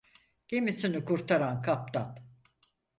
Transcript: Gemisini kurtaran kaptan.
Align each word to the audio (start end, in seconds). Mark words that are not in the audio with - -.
Gemisini 0.47 1.03
kurtaran 1.05 1.61
kaptan. 1.63 2.13